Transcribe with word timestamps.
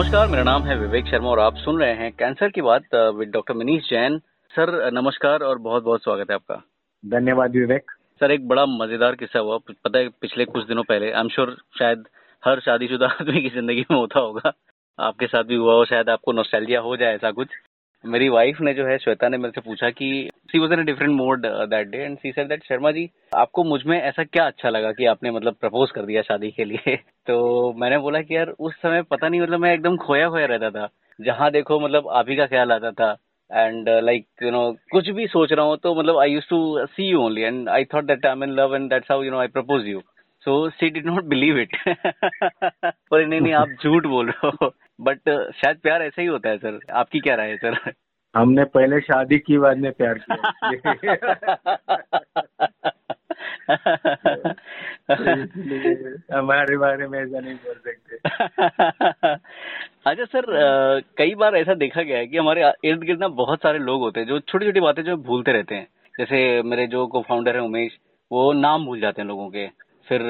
नमस्कार 0.00 0.28
मेरा 0.28 0.42
नाम 0.42 0.62
है 0.62 0.76
विवेक 0.78 1.06
शर्मा 1.06 1.28
और 1.28 1.38
आप 1.38 1.56
सुन 1.56 1.80
रहे 1.80 1.94
हैं 1.94 2.10
कैंसर 2.12 2.50
की 2.50 2.62
बात 2.62 2.94
with 3.16 3.28
doctor 3.28 3.54
Manish 3.54 3.88
Jain. 3.90 4.16
Sir 4.52 4.70
नमस्कार 4.92 5.40
और 5.40 5.58
बहुत 5.58 5.82
बहुत 5.84 6.02
स्वागत 6.02 6.30
है 6.30 6.34
आपका। 6.34 6.54
धन्यवाद 7.04 7.56
विवेक। 7.56 7.90
सर 8.20 8.30
एक 8.30 8.48
बड़ा 8.48 8.64
मज़ेदार 8.66 9.14
किस्सा 9.14 9.38
हुआ। 9.38 9.58
पता 9.84 9.98
है 9.98 10.08
पिछले 10.20 10.44
कुछ 10.44 10.66
दिनों 10.66 10.82
पहले 10.82 11.10
आई 11.12 11.20
एम 11.20 11.28
श्योर 11.28 11.56
शायद 11.78 12.04
हर 12.42 12.60
शादीशुदा 12.60 13.06
आदमी 13.20 13.42
की 13.42 13.50
ज़िंदगी 13.50 13.84
में 13.90 13.96
होता 13.98 14.20
होगा। 14.20 14.52
आपके 14.98 15.26
साथ 15.26 15.44
भी 15.44 15.54
हुआ 15.54 15.74
हो 15.74 15.84
शायद 15.84 16.08
आपको 16.08 16.32
नोस्टैल्जिया 16.32 16.80
हो 16.80 16.96
जाए 16.96 17.14
ऐसा 17.14 17.30
कुछ। 17.30 17.48
मेरी 18.04 18.28
वाइफ 18.28 18.60
ने 18.60 18.74
जो 18.74 18.86
है, 18.86 18.98
श्वेता 18.98 19.28
ने 19.28 19.36
मेरे 19.36 19.52
से 19.54 19.60
पूछा 19.60 19.90
कि 19.90 20.30
she 20.52 20.58
was 20.58 20.72
in 20.72 20.84
different 20.84 21.12
mode 21.12 21.46
that 21.46 21.88
day 21.88 21.98
and 21.98 22.18
she 22.18 22.32
that 22.44 22.64
Sharma 22.64 22.90
ji, 22.90 23.08
आपको 23.36 23.64
मुझमें 23.64 24.02
ऐसा 24.02 24.24
क्या 24.24 24.46
अच्छा 24.46 24.68
लगा 24.68 24.92
कि 24.92 25.06
आपने 25.06 25.30
मतलब 25.30 25.54
प्रपोज 25.60 25.90
कर 25.90 26.02
दिया 26.02 26.22
शादी 26.22 26.50
के 26.50 26.64
लिए? 26.64 26.96
तो 27.26 27.72
मैंने 27.72 27.98
बोला 27.98 28.20
कि, 28.20 28.36
यार, 28.36 28.48
उस 28.50 28.74
समय 28.74 29.02
पता 29.02 29.28
नहीं 29.28 29.40
मतलब 29.40 29.60
मैं 29.60 29.74
एकदम 29.74 29.96
खोया 29.96 30.28
खोया 30.28 30.46
रहता 30.46 30.70
था। 30.70 30.88
जहाँ 31.20 31.50
देखो 31.50 31.80
मतलब 31.80 32.08
आप 32.08 32.28
ही 32.28 32.36
का 32.36 32.46
ख्याल 32.46 32.72
आता 32.72 32.90
था। 32.90 33.16
एंड 33.50 33.88
लाइक 33.88 34.26
यू 34.42 34.50
नो 34.50 34.72
कुछ 34.92 35.08
भी 35.10 35.26
सोच 35.26 35.52
रहा 35.52 35.66
हूँ 35.66 35.76
तो 35.76 35.94
मतलब 35.94 36.18
I 36.18 36.30
use 36.30 36.44
to 36.50 36.86
see 36.86 37.04
you 37.04 37.20
only 37.20 37.42
and 37.42 37.68
I 37.68 37.84
thought 37.84 38.04
that 38.04 38.26
I 38.26 38.32
am 38.32 38.44
in 38.44 38.50
love 38.50 38.74
and 38.74 38.90
that's 38.90 39.10
how 39.10 39.22
you 39.22 39.30
know 39.30 39.38
I 39.38 39.46
propose 39.46 39.86
you 39.86 40.02
so 40.44 40.70
she 40.70 40.90
did 40.90 41.06
not 41.06 41.24
believe 41.24 41.58
it 41.58 41.76
पर 42.86 43.26
नहीं 43.26 43.40
नहीं 43.40 43.52
आप 43.52 43.68
झूठ 43.84 44.06
बोल 44.06 44.30
रहे 44.30 44.48
हो। 44.48 44.74
बट 45.00 45.50
शायद 45.54 45.76
प्यार 45.76 46.02
ऐसा 46.02 46.22
ही 46.22 46.28
होता 46.28 46.48
है 46.48 46.58
सर 46.58 46.78
आपकी 46.92 47.20
क्या 47.20 47.34
राय 47.34 47.48
है 47.48 47.56
सर 47.56 47.92
हमने 48.36 48.64
पहले 48.64 49.00
शादी 49.00 49.38
की 49.38 49.58
बाद 49.58 49.76
में 49.76 49.92
प्यार 49.92 50.18
किया। 50.18 50.52
हमारे 56.34 56.76
बारे 56.76 57.08
में 57.08 57.20
ऐसा 57.20 57.40
नहीं 57.40 57.54
बोल 57.54 57.74
सकते। 57.74 58.16
अच्छा 60.06 60.24
सर 60.24 60.44
कई 61.18 61.34
बार 61.34 61.56
ऐसा 61.56 61.74
देखा 61.74 62.02
गया 62.02 62.18
है 62.18 62.26
कि 62.26 62.36
हमारे 62.36 62.72
इर्द 62.84 63.00
गिर्द 63.00 63.20
ना 63.20 63.28
बहुत 63.28 63.58
सारे 63.58 63.78
लोग 63.78 64.00
होते 64.00 64.20
हैं 64.20 64.26
जो 64.26 64.40
छोटी 64.40 64.66
छोटी 64.66 64.80
बातें 64.80 65.02
जो 65.02 65.16
भूलते 65.16 65.52
रहते 65.52 65.74
हैं। 65.74 65.86
जैसे 66.18 66.62
मेरे 66.62 66.86
जो 66.86 67.06
को 67.06 67.24
फाउंडर 67.28 67.56
है 67.56 67.62
उमेश 67.62 67.98
वो 68.32 68.52
नाम 68.52 68.86
भूल 68.86 69.00
जाते 69.00 69.22
हैं 69.22 69.28
लोगों 69.28 69.50
के। 69.50 69.89
फिर 70.10 70.22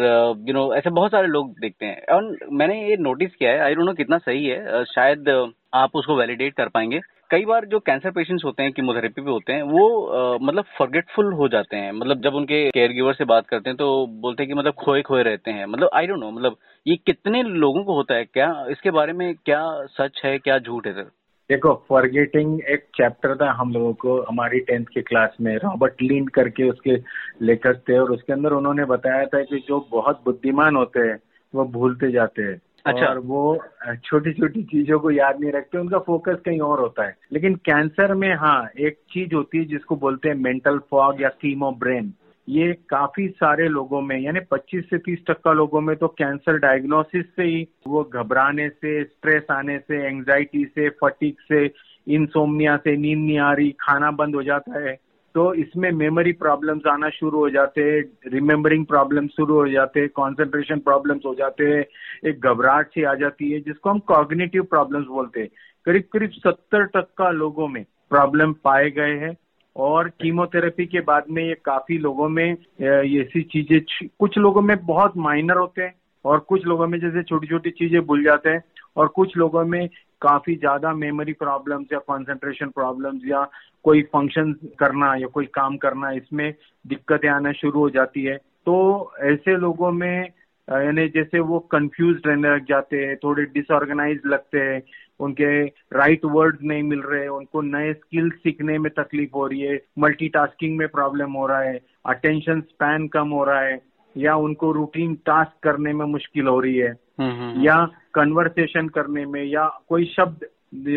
यू 0.48 0.54
नो 0.54 0.72
ऐसे 0.74 0.90
बहुत 0.90 1.10
सारे 1.10 1.28
लोग 1.28 1.52
देखते 1.60 1.86
हैं। 1.86 2.02
और 2.14 2.36
मैंने 2.52 2.80
ये 2.82 2.96
नोटिस 3.00 3.34
किया 3.34 3.50
है 3.52 3.60
आई 3.60 3.74
डोंट 3.74 3.86
नो 3.86 3.92
कितना 3.94 4.18
सही 4.18 4.44
है 4.46 4.84
शायद 4.86 5.28
आप 5.74 5.96
उसको 5.96 6.16
वैलिडेट 6.16 6.54
कर 6.54 6.68
पाएँगे। 6.68 7.00
कई 7.30 7.44
बार 7.44 7.64
जो 7.66 7.78
कैंसर 7.80 8.10
पेशेंट्स 8.10 8.44
होते 8.44 8.62
हैं 8.62 8.72
कीमोथेरेपी 8.72 9.22
पे 9.22 9.30
होते 9.30 9.52
हैं 9.52 9.62
वो 9.62 9.84
आ, 10.06 10.38
मतलब 10.42 10.64
फॉरगेटफुल 10.78 11.32
हो 11.32 11.48
जाते 11.48 11.76
हैं। 11.76 11.92
मतलब 11.92 12.22
जब 12.22 12.34
उनके 12.34 12.64
केयर 12.70 12.92
गिवर 12.92 13.14
से 13.14 13.24
बात 13.24 13.46
करते 13.48 13.70
हैं 13.70 13.76
तो 13.76 14.06
बोलते 14.22 14.42
हैं 14.42 14.48
कि 14.48 14.58
मतलब 14.58 14.74
खोए 14.78 15.02
खोए 15.02 15.22
रहते 15.22 15.50
हैं। 15.50 15.66
मतलब 15.66 15.90
आई 15.94 16.06
डोंट 16.06 16.20
नो 16.20 16.30
मतलब 16.30 16.56
ये 16.86 16.96
कितने 16.96 17.42
लोगों 17.44 17.84
को 17.84 17.94
होता 17.94 18.14
है? 18.14 18.24
क्या 18.24 18.66
इसके 18.70 18.90
बारे 18.90 19.12
में 19.12 19.34
क्या 19.36 19.62
सच 19.90 20.20
है 20.24 20.38
क्या 20.38 20.58
झूठ 20.58 20.86
है? 20.86 20.92
सर 20.92 21.10
देखो 21.50 21.86
फॉरगेटिंग 21.88 22.60
एक 22.68 22.84
चैप्टर 22.94 23.34
था 23.36 23.50
हम 23.52 23.72
लोगों 23.72 23.92
को 23.92 24.20
हमारी 24.22 24.60
टेंथ 24.60 24.84
की 24.84 25.02
क्लास 25.02 25.36
में। 25.40 25.56
रॉबर्ट 25.56 26.02
लीन 26.02 26.26
करके 26.26 26.68
उसके 26.70 26.96
लेखक 27.42 27.82
थे 27.88 27.98
और 27.98 28.10
उसके 28.10 28.32
अंदर 28.32 28.52
उन्होंने 28.52 28.84
बताया 28.84 29.24
था 29.26 29.42
कि 29.42 29.64
जो 29.68 29.88
बहुत 29.90 30.22
बुद्धिमान 30.24 30.76
होते 30.76 31.00
हैं 31.00 31.18
वो 31.54 31.64
भूलते 31.64 32.10
जाते 32.12 32.42
हैं। 32.42 32.60
अच्छा। 32.86 33.06
और 33.06 33.18
वो 33.18 33.64
छोटी 34.04 34.32
छोटी 34.32 34.62
चीज़ों 34.62 34.98
को 34.98 35.10
याद 35.10 35.40
नहीं 35.40 35.52
रखते 35.52 35.78
उनका 35.78 35.98
फोकस 35.98 36.36
कहीं 36.44 36.60
और 36.60 36.80
होता 36.80 37.06
है। 37.06 37.16
लेकिन 37.32 37.54
कैंसर 37.54 38.14
में 38.14 38.34
हाँ 38.34 38.68
एक 38.80 38.98
चीज़ 39.10 39.34
होती 39.34 39.58
है 39.58 39.64
जिसको 39.64 39.96
बोलते 39.96 40.28
हैं 40.28 40.36
मेंटल 40.36 40.78
फॉग 40.90 41.22
या 41.22 41.28
कीमो 41.28 41.70
ब्रेन 41.70 42.12
ये 42.50 42.72
काफ़ी 42.90 43.26
सारे 43.28 43.68
लोगों 43.68 44.00
में, 44.00 44.16
यानी 44.18 44.40
25 44.52 44.84
से 44.90 44.98
30 44.98 45.18
टक्का 45.26 45.52
लोगों 45.52 45.80
में 45.80 45.94
तो 45.96 46.08
कैंसर 46.08 46.58
डायग्नोसिस 46.58 47.26
से 47.36 47.42
ही 47.42 47.66
वो 47.86 48.02
घबराने 48.14 48.68
से, 48.68 49.02
स्ट्रेस 49.04 49.42
आने 49.50 49.78
से 49.78 50.06
एंजाइटी 50.06 50.64
से 50.64 50.88
फटिक 51.02 51.40
से 51.48 51.64
इंसोमनिया 52.06 52.76
से, 52.76 52.96
नींद 52.96 53.18
नहीं 53.18 53.38
आ 53.38 53.52
रही, 53.52 53.70
खाना 53.80 54.10
बंद 54.10 54.34
हो 54.34 54.42
जाता 54.42 54.88
है 54.88 54.98
तो 55.34 55.42
इसमें 55.54 55.90
मेमोरी 55.92 56.32
प्रॉब्लम्स 56.32 56.86
आना 56.86 57.08
शुरू 57.08 57.38
हो 57.38 57.50
जाते 57.50 57.82
हैं 57.82 58.30
रिमेम्बरिंग 58.32 58.84
प्रॉब्लम 58.86 59.26
शुरू 59.26 59.54
हो 59.54 59.68
जाते 59.68 60.00
हैं 60.00 60.08
कॉन्सेंट्रेशन 60.08 60.78
प्रॉब्लम्स 60.78 61.22
हो 61.26 61.34
जाते 61.34 61.64
हैं, 61.64 61.84
एक 62.24 62.40
घबराहट 62.40 62.86
सी 62.86 63.02
आ 63.02 63.14
जाती 63.14 63.50
है, 63.50 63.60
जिसको 63.60 63.90
हम 63.90 63.98
कॉग्निटिव 64.06 64.62
प्रॉब्लम्स 64.62 65.06
बोलते 65.06 65.40
हैं। 65.40 65.48
करीब 65.86 66.04
करीब 66.12 66.30
सत्तर 66.30 66.84
टक्का 66.96 67.30
लोगों 67.30 67.68
में 67.68 67.84
प्रॉब्लम 68.10 68.52
पाए 68.64 68.90
गए 68.90 69.14
हैं 69.18 69.34
और 69.76 70.08
कीमोथेरेपी 70.08 70.86
के 70.86 71.00
बाद 71.00 71.24
में 71.30 71.44
ये 71.44 71.54
काफ़ी 71.54 71.98
लोगों 71.98 72.28
में 72.28 72.52
ऐसी 72.82 73.42
चीज़ें 73.42 74.08
कुछ 74.18 74.38
लोगों 74.38 74.62
में 74.62 74.86
बहुत 74.86 75.16
माइनर 75.16 75.56
होते 75.56 75.82
हैं 75.82 75.94
और 76.24 76.38
कुछ 76.38 76.66
लोगों 76.66 76.86
में 76.86 77.00
जैसे 77.00 77.22
छोटी 77.22 77.46
छोटी 77.46 77.70
चीज़ें 77.70 78.06
भूल 78.06 78.24
जाते 78.24 78.50
हैं 78.50 78.62
और 78.96 79.08
कुछ 79.08 79.36
लोगों 79.36 79.64
में 79.64 79.88
काफ़ी 80.20 80.56
ज़्यादा 80.56 80.92
मेमोरी 80.92 81.32
प्रॉब्लम्स 81.32 81.86
या 81.92 81.98
कंसंट्रेशन 81.98 82.66
प्रॉब्लम्स 82.66 83.22
या 83.24 83.48
कोई 83.84 84.02
फ़ंक्शन 84.02 84.52
करना 84.78 85.14
या 85.14 85.26
कोई 85.26 85.46
काम 85.46 85.76
करना, 85.76 86.10
इसमें 86.10 86.54
दिक्कतें 86.86 87.28
आना 87.28 87.52
शुरू 87.52 87.80
हो 87.80 87.90
जाती 87.90 88.24
है। 88.24 88.36
तो 88.36 89.12
ऐसे 89.20 89.56
लोगों 89.56 89.92
में 89.92 90.28
यानी 90.70 91.08
जैसे 91.08 91.40
वो 91.40 91.58
कंफ्यूज 91.58 92.16
रहने 92.26 92.48
लग 92.48 92.64
जाते 92.64 92.96
हैं 92.96 93.16
थोड़े 93.16 93.44
डिसऑर्गेनाइज 93.44 94.20
लगते 94.26 94.58
हैं 94.58 94.82
उनके 95.20 95.64
राइट 95.92 96.24
वर्ड्स 96.24 96.58
नहीं 96.62 96.82
मिल 96.82 97.00
रहे 97.00 97.26
उनको 97.28 97.60
नए 97.60 97.92
स्किल्स 97.92 98.34
सीखने 98.34 98.78
में 98.78 98.90
तकलीफ़ 98.92 99.30
हो 99.34 99.46
रही 99.46 99.60
है 99.60 99.78
मल्टीटास्किंग 99.98 100.78
में 100.78 100.88
प्रॉब्लम 100.88 101.32
हो 101.32 101.46
रहा 101.46 101.60
है 101.60 101.80
अटेंशन 102.06 102.60
स्पैन 102.60 103.08
कम 103.08 103.28
हो 103.28 103.44
रहा 103.44 103.60
है 103.60 103.80
या 104.16 104.36
उनको 104.36 104.72
रूटीन 104.72 105.14
टास्क 105.14 105.52
करने 105.62 105.92
में 105.92 106.06
मुश्किल 106.06 106.46
हो 106.46 106.60
रही 106.60 106.76
है 106.76 106.90
हम्म, 106.90 107.30
हम्म, 107.30 107.50
हम्म। 107.50 107.62
या 107.62 107.84
कन्वर्सेशन 108.14 108.88
करने 108.88 109.26
में 109.26 109.44
या 109.44 109.66
कोई 109.88 110.04
शब्द 110.04 110.46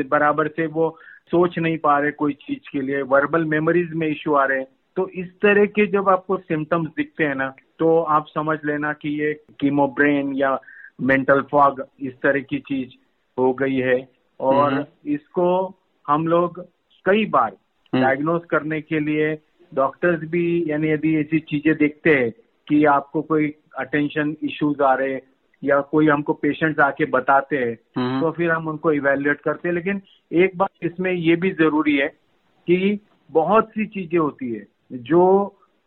बराबर 0.10 0.48
से 0.48 0.68
वो 0.68 0.98
सोच 1.32 1.58
नहीं 1.60 1.78
पा 1.78 2.00
रहे 2.00 2.12
कोई 2.12 2.34
चीज़ 2.34 2.70
के 2.72 2.82
लिए 2.82 3.02
वर्बल 3.02 3.46
मेमोरीज 3.46 3.94
में 3.94 4.08
इश्यू 4.08 4.34
आ 4.34 4.46
रहे 4.46 4.60
हैं 4.60 4.68
तो 4.98 5.08
इस 5.10 5.28
तरह 5.42 5.66
के 5.66 5.86
जब 5.88 6.10
आपको 6.10 6.38
सिम्टम्स 6.38 6.90
दिखते 6.90 7.24
हैं 7.24 7.36
ना 7.36 7.54
तो 7.80 8.00
आप 8.00 8.26
समझ 8.28 8.58
लेना 8.66 8.94
कि 8.94 9.10
ये 9.22 9.34
कीमोब्रेन 9.60 10.34
या 10.36 10.60
मेंटल 11.02 11.42
फॉग 11.42 11.84
इस 12.00 12.14
तरह 12.14 12.42
की 12.42 12.60
चीज़ 12.60 12.90
हो 13.38 13.54
गई 13.54 13.76
है। 13.76 14.08
और 14.40 14.86
इसको 15.06 15.48
हम 16.08 16.28
लोग 16.28 16.60
कई 17.06 17.26
बार 17.26 17.52
डायग्नोज 17.94 18.42
करने 18.50 18.82
के 18.82 19.00
लिए 19.00 19.34
डॉक्टर्स 19.74 20.30
भी 20.30 20.64
यानी 20.68 20.90
यदि 20.90 21.16
ऐसी 21.18 21.40
चीज़ें 21.40 21.76
देखते 21.78 22.16
हैं 22.16 22.32
कि 22.68 22.84
आपको 22.86 23.22
कोई 23.22 23.54
अटेंशन 23.78 24.36
इश्यूज़ 24.44 24.82
आ 24.84 24.94
रहे 24.94 25.20
या 25.64 25.80
कोई 25.82 26.08
हमको 26.08 26.34
पेशेंट्स 26.34 26.80
आके 26.80 27.06
बताते 27.06 27.58
हैं 27.58 27.78
हम्म। 27.98 28.22
तो 28.22 28.32
फिर 28.32 28.52
हम 28.52 28.68
उनको 28.68 28.92
इवेल्युएट 28.92 29.42
करते 29.42 29.68
हैं। 29.68 29.76
लेकिन 29.76 30.02
एक 30.32 30.58
बात 30.58 30.70
इसमें 30.84 31.12
ये 31.12 31.36
भी 31.36 31.52
ज़रूरी 31.52 31.98
है 31.98 32.08
कि 32.68 33.00
बहुत 33.32 33.70
सी 33.70 33.86
चीज़ें 33.86 34.20
होती 34.20 34.52
है 34.54 34.68
जो 34.94 35.24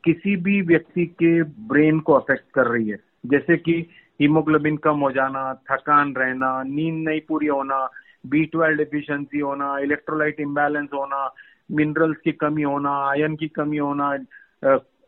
किसी 0.06 0.36
भी 0.36 0.60
व्यक्ति 0.62 1.04
के 1.22 1.42
ब्रेन 1.68 1.98
को 2.00 2.12
अफेक्ट 2.12 2.44
कर 2.54 2.66
रही 2.66 2.88
है। 2.88 2.98
जैसे 3.26 3.56
कि 3.56 3.72
हीमोग्लोबिन 4.20 4.76
कम 4.76 5.00
हो 5.00 5.10
जाना 5.10 5.42
थकान 5.70 6.14
रहना 6.14 6.62
नींद 6.62 7.08
नहीं 7.08 7.20
पूरी 7.28 7.46
होना 7.46 7.78
बी 8.26 8.44
ट्वेल्व 8.44 8.78
डिफिशियंसी 8.78 9.38
होना 9.38 9.78
इलेक्ट्रोलाइट 9.78 10.40
इम्बैलेंस 10.40 10.88
होना 10.94 11.34
मिनरल्स 11.70 12.16
की 12.24 12.32
कमी 12.32 12.62
होना 12.62 12.90
आयन 13.10 13.36
की 13.36 13.48
कमी 13.48 13.76
होना 13.76 14.16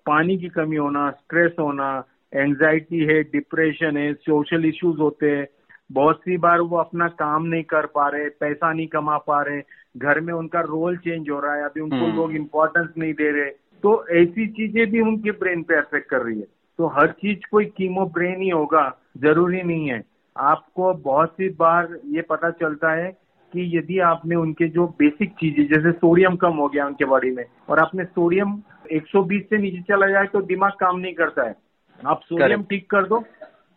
पानी 0.06 0.36
की 0.38 0.48
कमी 0.48 0.76
होना 0.76 1.10
स्ट्रेस 1.10 1.52
होना 1.60 2.04
एंजाइटी 2.34 2.98
है 3.04 3.22
डिप्रेशन 3.22 3.96
है 3.96 4.12
सोशल 4.14 4.64
इश्यूज़ 4.64 4.98
होते 4.98 5.30
हैं। 5.30 5.46
बहुत 5.92 6.20
सी 6.20 6.36
बार 6.36 6.60
वो 6.60 6.76
अपना 6.76 7.08
काम 7.08 7.44
नहीं 7.44 7.62
कर 7.64 7.86
पा 7.86 8.08
रहे 8.08 8.28
पैसा 8.40 8.72
नहीं 8.72 8.86
कमा 8.86 9.16
पा 9.18 9.42
रहे 9.42 9.62
घर 9.96 10.20
में 10.20 10.32
उनका 10.34 10.60
रोल 10.60 10.96
चेंज 10.96 11.30
हो 11.30 11.40
रहा 11.40 11.54
है 11.54 11.64
अभी 11.64 11.80
उनको 11.80 11.96
हम्म। 11.96 12.16
लोग 12.16 12.32
इम्पोर्टेंस 12.32 12.88
नहीं 12.98 13.12
दे 13.12 13.30
रहे। 13.30 13.50
तो 13.82 13.92
ऐसी 14.08 14.46
चीज़ें 14.48 14.86
भी 14.90 15.00
उनके 15.00 15.30
ब्रेन 15.30 15.62
पे 15.62 15.76
अफेक्ट 15.76 16.08
कर 16.08 16.22
रही 16.22 16.38
है। 16.38 16.46
तो 16.78 16.86
हर 16.88 17.10
चीज़ 17.12 17.48
कोई 17.50 17.64
कीमो 17.76 18.04
ब्रेन 18.06 18.40
ही 18.40 18.48
होगा 18.48 18.82
ज़रूरी 19.18 19.62
नहीं 19.62 19.88
है। 19.90 20.02
आपको 20.36 20.92
बहुत 20.94 21.32
सी 21.32 21.48
बार 21.58 21.96
ये 22.06 22.22
पता 22.22 22.50
चलता 22.50 22.92
है 22.92 23.10
कि 23.52 23.78
यदि 23.78 23.98
आपने 23.98 24.34
उनके 24.36 24.68
जो 24.68 24.86
बेसिक 24.98 25.32
चीज़ें 25.32 25.66
जैसे 25.66 25.92
सोडियम 25.92 26.36
कम 26.36 26.52
हो 26.52 26.68
गया 26.68 26.86
उनके 26.86 27.04
बॉडी 27.04 27.30
में 27.30 27.44
और 27.68 27.78
आपने 27.78 28.04
सोडियम 28.04 28.52
120 28.92 29.42
से 29.50 29.58
नीचे 29.58 29.80
चला 29.82 30.06
जाए 30.06 30.26
तो 30.26 30.40
दिमाग 30.42 30.72
काम 30.72 30.98
नहीं 30.98 31.14
करता 31.14 31.46
है। 31.48 31.54
आप 32.00 32.20
सोडियम 32.24 32.62
ठीक 32.62 32.90
कर 32.90 33.06
दो 33.06 33.24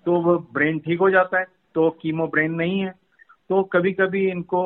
तो 0.05 0.21
वो 0.21 0.37
ब्रेन 0.53 0.79
ठीक 0.79 0.99
हो 0.99 1.09
जाता 1.09 1.39
है 1.39 1.45
तो 1.75 1.89
कीमो 2.01 2.27
ब्रेन 2.27 2.53
नहीं 2.53 2.79
है। 2.79 2.93
तो 3.49 3.63
कभी 3.63 3.91
कभी 3.93 4.29
इनको 4.29 4.63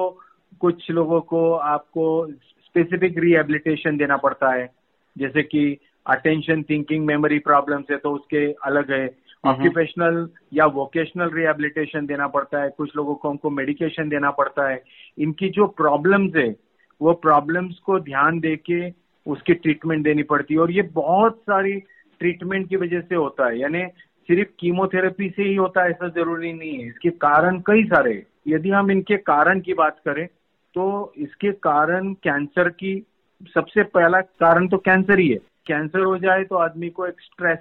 कुछ 0.62 0.90
लोगों 0.92 1.22
को 1.22 1.52
आपको 1.54 2.06
स्पेसिफिक 2.32 3.18
रिहेबिलिटेशन 3.18 3.98
देना 3.98 4.18
पड़ता 4.18 4.52
है। 4.54 4.70
जैसे 5.18 5.44
कि 5.44 5.78
अटेंशन 6.08 6.64
थिंकिंग 6.64 7.06
मेमोरी 7.06 7.40
प्रॉब्लम्स 7.40 7.86
है 7.92 7.98
तो 7.98 8.12
उसके 8.12 8.52
अलग 8.52 8.92
है। 8.92 9.06
ऑक्यूपेशनल 9.46 10.30
या 10.54 10.66
वोकेशनल 10.66 11.30
रिहेबिलिटेशन 11.30 12.06
देना 12.06 12.28
पड़ता 12.28 12.62
है। 12.64 12.70
कुछ 12.70 12.96
लोगों 12.98 13.16
को 13.16 13.30
हमको 13.30 13.50
मेडिकेशन 13.50 14.10
देना 14.10 14.32
पड़ता 14.32 14.70
है। 14.70 14.84
इनकी 15.18 15.50
जो 15.50 15.68
प्रॉब्लम्स 15.68 16.36
है 16.36 16.56
वो 17.02 17.14
प्रॉब्लम्स 17.14 17.80
को 17.80 18.00
ध्यान 18.00 18.40
दे 18.40 18.56
के 18.56 18.90
उसकी 19.28 19.54
ट्रीटमेंट 19.54 20.04
देनी 20.04 20.24
पड़ती 20.24 20.54
है। 20.54 20.60
और 20.60 20.72
ये 20.72 20.82
बहुत 20.82 21.38
सारी 21.38 21.74
ट्रीटमेंट 22.20 22.70
की 22.70 22.76
वजह 22.76 23.02
से 23.02 23.16
होता 23.16 23.48
है। 23.48 23.60
यानी 23.60 23.84
सिर्फ़ 24.28 24.50
कीमोथेरेपी 24.60 25.30
से 25.30 25.44
ही 25.44 25.56
होता 25.56 25.84
है 25.84 25.90
ऐसा 25.90 26.08
ज़रूरी 26.08 26.54
नहीं 26.54 26.78
है। 26.80 26.88
इसके 26.88 27.10
कारण 27.10 27.60
कई 27.60 27.84
सारे। 27.84 28.24
यदि 28.48 28.70
हम 28.70 28.92
इनके 28.92 29.18
कारण 29.18 29.60
की 29.60 29.74
बात 29.74 30.00
करें 30.06 30.28
तो 30.76 31.14
इसके 31.18 31.52
कारण 31.52 32.14
कैंसर 32.14 32.70
की 32.70 32.96
सबसे 33.42 33.84
पहला 33.84 34.22
कारण 34.22 34.68
तो 34.68 34.78
कैंसर 34.80 35.20
ही 35.20 35.28
है। 35.30 35.38
कैंसर 35.68 36.00
हो 36.00 36.18
जाए 36.18 36.44
तो 36.44 36.56
आदमी 36.58 36.90
को 36.90 37.06
एक 37.08 37.22
स्ट्रेस 37.22 37.60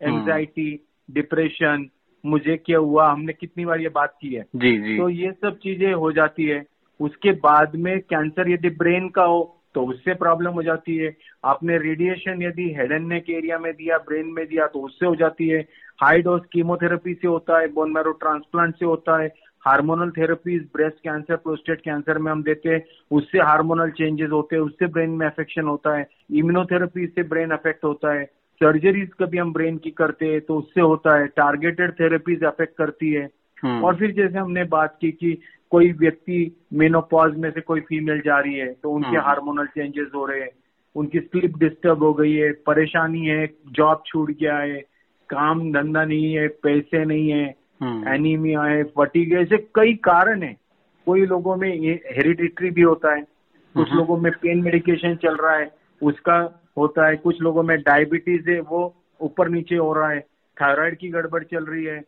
एंजाइटी 0.00 0.70
डिप्रेशन 1.08 1.88
मुझे 2.24 2.56
क्या 2.56 2.78
हुआ 2.78 3.10
हमने 3.10 3.32
कितनी 3.32 3.64
बार 3.64 3.80
ये 3.80 3.88
बात 3.88 4.16
की 4.20 4.34
है। 4.34 4.42
जी 4.56 4.76
जी। 4.78 4.96
तो 4.98 5.08
ये 5.08 5.32
सब 5.32 5.58
चीज़ें 5.58 5.92
हो 5.94 6.10
जाती 6.12 6.44
है। 6.44 6.64
उसके 7.00 7.32
बाद 7.42 7.74
में 7.76 7.98
कैंसर 8.00 8.50
यदि 8.50 8.70
ब्रेन 8.76 9.08
का 9.08 9.22
हो 9.24 9.52
तो 9.74 9.84
उससे 9.86 10.14
प्रॉब्लम 10.14 10.50
हो 10.50 10.62
जाती 10.62 10.96
है। 10.96 11.14
आपने 11.44 11.78
रेडिएशन 11.78 12.42
यदि 12.42 12.68
हेड 12.74 12.92
एंड 12.92 13.06
नेक 13.08 13.28
एरिया 13.30 13.58
में 13.58 13.72
दिया 13.72 13.98
ब्रेन 13.98 14.26
में 14.26 14.44
दिया 14.46 14.66
तो 14.66 14.80
उससे 14.80 15.06
हो 15.06 15.14
जाती 15.14 15.48
है। 15.48 15.60
हाई 16.00 16.22
डोज 16.22 16.40
कीमोथेरेपी 16.52 17.14
से 17.14 17.28
होता 17.28 17.58
है 17.60 17.68
बोन 17.72 17.92
मैरो 17.92 18.12
ट्रांसप्लांट 18.12 18.74
से 18.74 18.86
होता 18.86 19.20
है। 19.22 19.28
Hormonal 19.66 20.10
therapies 20.10 20.62
breast 20.74 20.96
cancer 20.96 21.36
prostate 21.36 21.80
cancer 21.80 22.18
में 22.18 22.30
हम 22.32 22.42
देते 22.42 22.68
हैं 22.68 22.82
उससे 23.10 23.38
हार्मोनल 23.38 23.90
चेंजेस 23.90 24.30
होते 24.30 24.56
हैं 24.56 24.62
उससे 24.62 24.86
ब्रेन 24.86 25.10
में 25.10 25.26
अफेक्शन 25.26 25.62
होता 25.62 25.96
है 25.96 26.06
इम्यूनोथेरेपी 26.32 27.06
से 27.06 27.22
ब्रेन 27.22 27.50
अफेक्ट 27.50 27.84
होता 27.84 28.12
है 28.12 28.24
सर्जरीज 28.60 29.08
कभी 29.20 29.38
हम 29.38 29.52
ब्रेन 29.52 29.76
की 29.76 29.90
करते 29.90 30.26
हैं 30.26 30.40
तो 30.40 30.58
उससे 30.58 30.80
होता 30.80 31.16
है 31.18 31.26
टारगेटेड 31.36 31.92
थेरेपीज 31.92 32.44
अफेक्ट 32.44 32.76
करती 32.78 33.12
है 33.12 33.28
हम्म। 33.64 33.84
और 33.84 33.96
फिर 33.96 34.12
जैसे 34.12 34.38
हमने 34.38 34.64
बात 34.64 34.96
की 35.00 35.10
कि 35.10 35.38
कोई 35.70 35.92
व्यक्ति 35.92 36.38
मेनोपॉज 36.72 37.36
में 37.36 37.50
से 37.50 37.60
कोई 37.60 37.80
फीमेल 37.80 38.20
जा 38.20 38.38
रही 38.38 38.54
है 38.54 38.72
तो 38.72 38.90
उनके 38.90 39.08
हम्म। 39.08 39.20
हार्मोनल 39.20 39.66
चेंजेस 39.66 40.08
हो 40.14 40.26
रहे 40.26 40.40
हैं 40.40 40.50
उनकी 40.96 41.20
स्लीप 41.20 41.56
डिस्टर्ब 41.58 42.02
हो 42.02 42.12
गई 42.14 42.32
है 42.32 42.52
परेशानी 42.66 43.26
है 43.26 43.46
जॉब 43.72 44.02
छूट 44.06 44.30
गया 44.30 44.58
है 44.58 44.80
काम 45.30 45.72
धंधा 45.72 46.04
नहीं 46.04 46.32
है 46.34 46.48
पैसे 46.48 47.04
नहीं 47.04 47.30
है। 47.30 47.54
एनीमिया 47.80 48.62
है 48.62 48.82
फटीग 48.92 49.32
है 49.32 49.42
ऐसे 49.42 49.56
कई 49.74 49.94
कारण 50.04 50.42
है 50.42 50.56
कोई 51.06 51.26
लोगों 51.26 51.56
में 51.56 51.68
हेरिडिटरी 51.68 52.70
भी 52.70 52.82
होता 52.82 53.14
है 53.14 53.22
कुछ 53.22 53.88
हम्म। 53.88 53.98
लोगों 53.98 54.16
में 54.16 54.30
पेन 54.32 54.62
मेडिकेशन 54.62 55.14
चल 55.16 55.36
रहा 55.36 55.56
है 55.56 55.70
उसका 56.00 56.36
होता 56.78 57.06
है 57.06 57.16
कुछ 57.16 57.40
लोगों 57.42 57.62
में 57.62 57.76
डायबिटीज़ 57.80 58.50
है 58.50 58.60
वो 58.62 58.82
ऊपर 59.20 59.48
नीचे 59.48 59.76
हो 59.76 59.92
रहा 59.92 60.08
है 60.10 60.20
थायराइड 60.56 60.96
की 60.98 61.08
गड़बड़ 61.08 61.42
चल 61.44 61.64
रही 61.64 61.84
है 61.84 62.02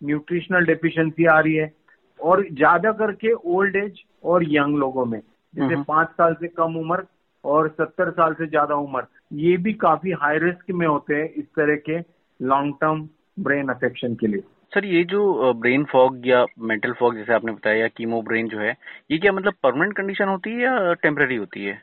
न्यूट्रिशनल 0.00 0.66
डेफिशिएंसी 0.66 1.24
आ 1.26 1.38
रही 1.38 1.54
है 1.54 1.72
और 2.20 2.44
ज़्यादा 2.52 2.92
करके 2.92 3.32
ओल्ड 3.52 3.76
एज 3.76 4.02
और 4.24 4.44
यंग 4.48 4.76
लोगों 4.78 5.04
में 5.04 5.20
जैसे 5.20 5.74
हम्म। 5.74 5.82
पाँच 5.84 6.08
साल 6.08 6.34
से 6.34 6.48
कम 6.48 6.76
उम्र 6.76 7.04
और 7.44 7.68
सत्तर 7.70 8.10
साल 8.10 8.34
से 8.34 8.46
ज़्यादा 8.46 8.74
उम्र 8.76 9.06
ये 9.38 9.56
भी 9.56 9.72
काफ़ी 9.78 10.10
हाई 10.20 10.38
रिस्क 10.38 10.70
में 10.70 10.86
होते 10.86 11.14
हैं 11.14 11.32
इस 11.32 11.44
तरह 11.56 11.76
के 11.88 11.98
लॉन्ग 12.40 12.74
टर्म 12.80 13.08
ब्रेन 13.40 13.68
अफेक्शन 13.68 14.14
के 14.14 14.26
लिए 14.26 14.42
सर 14.72 14.84
ये 14.84 15.02
जो 15.04 15.52
ब्रेन 15.54 15.84
फॉग 15.84 16.26
या 16.26 16.44
मेंटल 16.62 16.92
फॉग 16.92 17.16
जैसे 17.16 17.32
आपने 17.32 17.52
बताया 17.52 17.76
या 17.76 17.88
कीमो 17.88 18.22
ब्रेन 18.22 18.48
जो 18.48 18.58
है 18.58 18.76
ये 19.10 19.18
क्या 19.18 19.32
मतलब 19.32 19.54
परमानेंट 19.62 19.96
कंडीशन 19.96 20.28
होती 20.28 20.50
है 20.50 20.62
या 20.62 20.92
टेम्पररी 21.02 21.36
होती 21.36 21.64
है 21.64 21.82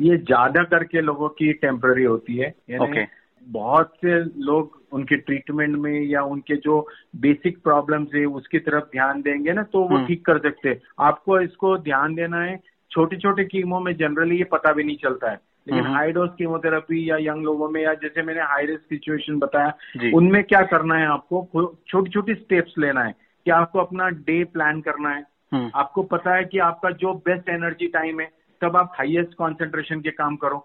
ये 0.00 0.16
ज़्यादा 0.16 0.62
करके 0.62 1.00
लोगों 1.00 1.28
की 1.28 1.52
टेम्पररी 1.52 2.04
होती 2.04 2.36
है 2.36 2.54
यानी 2.70 2.86
Okay. 2.86 3.06
बहुत 3.46 3.92
से 3.96 4.18
लोग 4.44 4.80
उनके 4.92 5.16
ट्रीटमेंट 5.16 5.76
में 5.76 6.00
या 6.02 6.22
उनके 6.26 6.56
जो 6.56 6.80
बेसिक 7.16 7.62
प्रॉब्लम्स 7.62 8.14
है 8.14 8.24
उसकी 8.34 8.58
तरफ़ 8.58 8.84
ध्यान 8.84 9.20
देंगे 9.22 9.52
ना 9.52 9.62
तो 9.62 9.80
वो 9.80 9.96
हम्म। 9.96 10.06
ठीक 10.06 10.24
कर 10.26 10.38
सकते 10.38 10.68
हैं 10.68 10.80
आपको 11.00 11.40
इसको 11.40 11.76
ध्यान 11.78 12.14
देना 12.14 12.40
है 12.42 12.56
छोटे 12.90 13.16
छोटे 13.16 13.44
कीमो 13.44 13.80
में 13.80 13.92
जनरली 13.96 14.38
ये 14.38 14.44
पता 14.44 14.72
भी 14.72 14.84
नहीं 14.84 14.96
चलता 14.96 15.30
है 15.30 15.40
लेकिन। 15.68 15.86
हाई 15.86 16.12
डोज 16.12 16.30
कीमोथेरेपी 16.38 17.08
या 17.10 17.16
यंग 17.20 17.44
लोगों 17.44 17.68
में 17.68 17.82
या 17.82 17.94
जैसे 17.94 18.22
मैंने 18.22 18.40
हाई 18.42 18.66
रिस्क 18.66 18.82
सिचुएशन 18.82 19.38
बताया 19.38 19.72
उनमें 20.14 20.42
क्या 20.44 20.62
करना 20.64 20.94
है 20.94 21.06
आपको? 21.06 21.76
छोटी 21.88 22.10
छोटी 22.10 22.34
स्टेप्स 22.34 22.74
लेना 22.78 23.04
है 23.04 23.14
कि 23.46 23.50
आपको 23.50 23.78
अपना 23.78 24.08
डे 24.08 24.42
प्लान 24.44 24.80
करना 24.80 25.10
है। 25.10 25.24
हम्म, 25.52 25.70
आपको 25.74 26.02
पता 26.02 26.34
है 26.34 26.44
कि 26.44 26.58
आपका 26.58 26.90
जो 26.92 27.12
बेस्ट 27.26 27.48
एनर्जी 27.48 27.88
टाइम 27.88 28.20
है 28.20 28.28
तब 28.60 28.76
आप 28.76 28.92
हाईएस्ट 28.98 29.34
कंसंट्रेशन 29.34 30.00
के 30.00 30.10
काम 30.10 30.36
करो। 30.36 30.64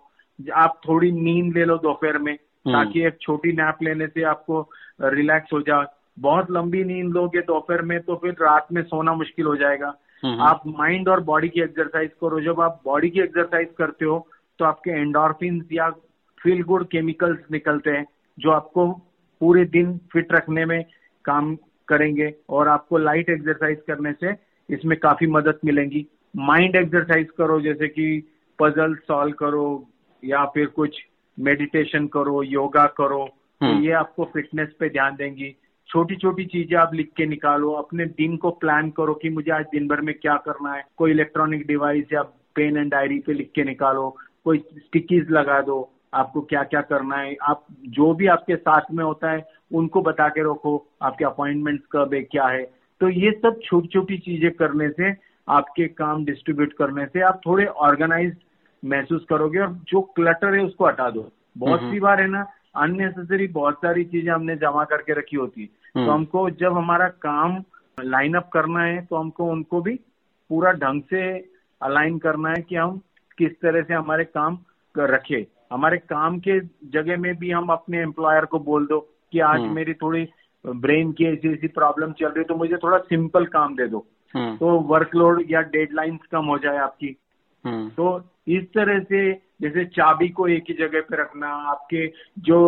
आप 0.53 0.79
थोड़ी 0.87 1.11
नींद 1.11 1.57
ले 1.57 1.65
लो 1.65 1.77
दोपहर 1.77 2.17
में 2.17 2.33
हम्म। 2.33 2.73
ताकि 2.73 3.03
एक 3.05 3.17
छोटी 3.21 3.51
नैप 3.51 3.83
लेने 3.83 4.07
से 4.07 4.23
आपको 4.23 4.61
रिलैक्स 5.01 5.53
हो 5.53 5.61
जाए। 5.61 5.85
बहुत 6.19 6.51
लंबी 6.51 6.83
नींद 6.83 7.13
लोगे 7.13 7.41
दोपहर 7.41 7.81
में 7.81 7.99
तो 7.99 8.15
फिर 8.15 8.31
रात 8.41 8.67
में 8.73 8.81
सोना 8.83 9.13
मुश्किल 9.13 9.45
हो 9.45 9.55
जाएगा। 9.55 9.93
हम्म, 10.23 10.41
आप 10.41 10.63
माइंड 10.67 11.09
और 11.09 11.19
बॉडी 11.23 11.49
की 11.49 11.61
एक्सरसाइज 11.61 12.09
करो। 12.21 12.41
जब 12.41 12.61
आप 12.61 12.81
बॉडी 12.85 13.09
की 13.09 13.19
एक्सरसाइज 13.19 13.67
करते 13.77 14.05
हो 14.05 14.27
तो 14.61 14.65
आपके 14.65 14.91
एंडोर्फिन 14.91 15.61
या 15.73 15.89
फील 16.37 16.61
गुड 16.63 16.85
केमिकल्स 16.87 17.39
निकलते 17.51 17.91
हैं 17.91 18.05
जो 18.37 18.49
आपको 18.51 18.87
पूरे 19.41 19.63
दिन 19.65 19.97
फिट 20.13 20.33
रखने 20.33 20.65
में 20.65 20.83
काम 21.25 21.55
करेंगे 21.87 22.33
और 22.49 22.67
आपको 22.67 22.97
लाइट 22.97 23.29
एक्सरसाइज 23.29 23.77
करने 23.87 24.11
से 24.13 24.33
इसमें 24.69 24.97
काफ़ी 24.99 25.27
मदद 25.27 25.59
मिलेंगी। 25.65 26.05
माइंड 26.35 26.75
एक्सरसाइज 26.75 27.29
करो 27.37 27.59
जैसे 27.61 27.87
कि 27.87 28.05
पजल 28.59 28.95
सॉल्व 29.07 29.33
करो 29.33 29.65
या 30.23 30.45
फिर 30.45 30.65
कुछ 30.75 31.01
मेडिटेशन 31.37 32.07
करो 32.07 32.43
योगा 32.43 32.85
करो 32.97 33.25
तो 33.25 33.65
हम्म। 33.65 33.83
ये 33.83 33.91
आपको 33.95 34.29
फिटनेस 34.33 34.69
पे 34.79 34.89
ध्यान 34.89 35.15
देंगी। 35.15 35.55
छोटी 35.89 36.15
छोटी 36.15 36.45
चीज़ें 36.45 36.77
आप 36.79 36.93
लिख 36.93 37.11
के 37.17 37.25
निकालो 37.25 37.71
अपने 37.75 38.05
दिन 38.17 38.37
को 38.37 38.51
प्लान 38.61 38.89
करो 38.91 39.13
कि 39.13 39.29
मुझे 39.29 39.51
आज 39.51 39.65
दिन 39.71 39.87
भर 39.87 40.01
में 40.01 40.13
क्या 40.15 40.35
करना 40.45 40.73
है। 40.73 40.83
कोई 40.97 41.11
इलेक्ट्रॉनिक 41.11 41.67
डिवाइस 41.67 42.13
या 42.13 42.21
पेन 42.55 42.77
एंड 42.77 42.91
डायरी 42.91 43.19
पे 43.19 43.33
लिख 43.33 43.51
के 43.55 43.63
निकालो। 43.63 44.15
कोई 44.45 44.57
स्टिकीज 44.57 45.29
लगा 45.31 45.61
दो 45.61 45.77
आपको 46.13 46.41
क्या 46.41 46.63
क्या 46.63 46.81
करना 46.81 47.17
है 47.17 47.35
आप 47.41 47.65
जो 47.89 48.13
भी 48.13 48.27
आपके 48.27 48.55
साथ 48.55 48.91
में 48.91 49.03
होता 49.03 49.31
है 49.31 49.45
उनको 49.71 50.01
बता 50.01 50.27
के 50.29 50.43
रखो 50.43 50.75
आपके 51.01 51.25
अपॉइंटमेंट्स 51.25 51.85
कब 51.91 52.13
है 52.13 52.21
क्या 52.21 52.47
है 52.47 52.63
तो 53.01 53.09
ये 53.09 53.31
सब 53.31 53.59
छोटी 53.65 53.87
छोटी 53.87 54.17
चीज़ें 54.17 54.51
करने 54.51 54.89
से 54.89 55.11
आपके 55.47 55.87
काम 55.87 56.25
डिस्ट्रीब्यूट 56.25 56.73
करने 56.73 57.05
से 57.05 57.21
आप 57.21 57.41
थोड़े 57.45 57.65
ऑर्गेनाइज 57.83 58.35
महसूस 58.83 59.25
करोगे 59.29 59.59
और 59.59 59.73
जो 59.87 60.01
क्लटर 60.15 60.55
है 60.55 60.63
उसको 60.65 60.85
हटा 60.85 61.09
दो 61.09 61.31
बहुत। 61.57 61.79
सी 61.81 61.99
बार 61.99 62.21
है 62.21 62.27
ना 62.27 62.45
अननेसेसरी 62.75 63.47
बहुत 63.47 63.75
सारी 63.75 64.03
चीज़ें 64.03 64.31
हमने 64.31 64.55
जमा 64.55 64.83
करके 64.83 65.13
रखी 65.13 65.37
होती 65.37 65.61
है 65.61 65.67
तो 65.67 65.99
हम्म। 65.99 66.11
हमको 66.11 66.49
जब 66.49 66.77
हमारा 66.77 67.07
काम 67.21 67.63
लाइन 68.03 68.33
अप 68.33 68.49
करना 68.53 68.83
है 68.83 69.05
तो 69.05 69.15
हमको 69.15 69.45
उनको 69.45 69.81
भी 69.81 69.95
पूरा 70.49 70.71
ढंग 70.71 71.01
से 71.01 71.23
अलाइन 71.81 72.17
करना 72.17 72.49
है 72.49 72.61
कि 72.61 72.75
हम 72.75 73.01
किस 73.37 73.51
तरह 73.61 73.81
से 73.81 73.93
हमारे 73.93 74.23
काम 74.25 74.57
रखे। 74.95 75.45
हमारे 75.71 75.97
काम 75.99 76.39
के 76.39 76.59
जगह 76.91 77.17
में 77.17 77.33
भी 77.35 77.51
हम 77.51 77.67
अपने 77.69 78.01
एम्प्लॉयर 78.01 78.45
को 78.45 78.59
बोल 78.61 78.85
दो 78.87 78.99
कि 79.33 79.39
आज 79.41 79.59
हम्म। 79.59 79.75
मेरी 79.75 79.93
थोड़ी 79.93 80.27
ब्रेन 80.65 81.11
की 81.11 81.25
ऐसी 81.25 81.51
ऐसी 81.53 81.67
प्रॉब्लम 81.69 82.11
चल 82.11 82.25
रही 82.25 82.39
है 82.39 82.43
तो 82.43 82.55
मुझे 82.55 82.77
थोड़ा 82.77 82.97
सिंपल 82.99 83.45
काम 83.53 83.75
दे 83.75 83.87
दो। 83.87 84.05
हम्म, 84.33 84.55
तो 84.57 84.79
वर्कलोड 84.89 85.43
या 85.49 85.61
डेडलाइंस 85.69 86.19
कम 86.31 86.45
हो 86.45 86.57
जाए 86.57 86.77
आपकी। 86.77 87.15
हम्म, 87.65 87.89
तो 87.89 88.23
इस 88.47 88.63
तरह 88.73 88.99
से 88.99 89.31
जैसे 89.61 89.85
चाबी 89.87 90.27
को 90.29 90.47
एक 90.47 90.69
ही 90.69 90.73
जगह 90.73 91.01
पे 91.01 91.17
रखना 91.17 91.47
आपके 91.71 92.05
जो 92.39 92.59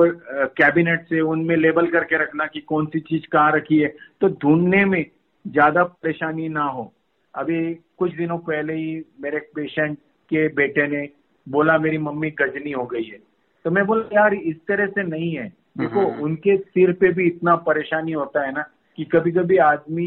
कैबिनेट 0.58 1.06
से 1.10 1.22
उनमें 1.22 1.56
लेबल 1.58 1.88
करके 1.88 2.18
रखना 2.18 2.46
कि 2.46 2.60
कौन 2.62 2.86
सी 2.86 3.00
चीज़ 3.02 3.28
कहाँ 3.32 3.52
रखी 3.52 3.80
है 3.80 3.88
तो 4.22 4.28
ढूँढने 4.42 4.84
में 4.86 5.06
ज़्यादा 5.46 5.84
परेशानी 5.84 6.50
ना 6.50 6.64
हो। 6.66 6.92
अभी 7.34 7.74
कुछ 7.98 8.16
दिनों 8.16 8.38
पहले 8.42 8.74
ही 8.74 9.02
मेरे 9.22 9.40
पेशेंट 9.56 9.98
के 10.30 10.48
बेटे 10.54 10.88
ने 10.88 11.08
बोला 11.48 11.78
मेरी 11.78 11.98
मम्मी 11.98 12.30
गजनी 12.40 12.72
हो 12.72 12.86
गई 12.86 13.04
है 13.04 13.20
तो 13.66 13.72
मैं 13.72 13.86
बोला 13.86 14.16
यार 14.16 14.34
इस 14.34 14.56
तरह 14.68 14.88
से 14.88 15.04
नहीं 15.04 15.36
है 15.36 15.48
देखो 15.78 16.00
हम्म। 16.02 16.24
उनके 16.24 16.58
सिर 16.58 16.92
पे 16.92 17.12
भी 17.14 17.28
इतना 17.28 17.56
परेशानी 17.66 18.12
होता 18.12 18.46
है 18.46 18.52
ना 18.52 18.66
कि 18.98 19.04
कभी 19.06 19.32
कभी 19.32 19.58
आदमी 19.64 20.06